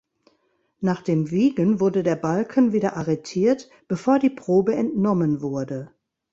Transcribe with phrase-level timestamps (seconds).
[0.79, 5.91] Nach dem Wiegen wurde der Balken wieder arretiert, bevor die Probe entnommen wurde.